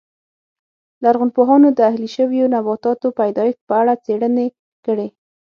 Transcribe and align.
لرغونپوهانو 1.03 1.67
د 1.73 1.79
اهلي 1.89 2.09
شویو 2.15 2.51
نباتاتو 2.55 3.07
پیدایښت 3.19 3.61
په 3.67 3.73
اړه 3.81 3.93
څېړنې 4.05 4.47
کړې 4.85 5.07